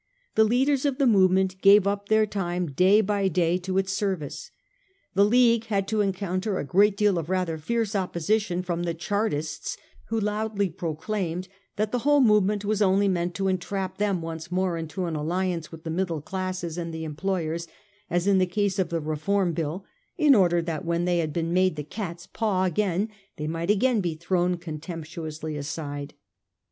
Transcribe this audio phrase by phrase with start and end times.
[0.33, 4.49] The leaders of the movement gave up their time day by day to its service.
[5.13, 9.77] The League had to encounter a great deal of rather fierce opposition from the Chartists,
[10.07, 14.75] who loudly proclaimed that the whole movement was only meant to entrap them once more
[14.75, 17.67] into an alliance with the middle classes and the employers,
[18.09, 19.85] as in the case of the Reform Bill,
[20.17, 23.07] in order that when they had been made the cat's paw again
[23.37, 26.15] they might again be thrown contemptuously aside.